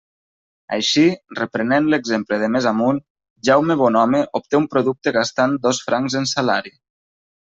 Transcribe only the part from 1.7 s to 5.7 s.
l'exemple de més amunt, Jaume Bonhome obté un producte gastant